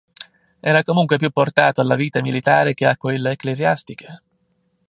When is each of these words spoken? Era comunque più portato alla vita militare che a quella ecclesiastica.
Era 0.61 0.81
comunque 0.83 1.17
più 1.19 1.29
portato 1.29 1.79
alla 1.79 1.93
vita 1.93 2.21
militare 2.21 2.73
che 2.73 2.87
a 2.87 2.97
quella 2.97 3.29
ecclesiastica. 3.29 4.19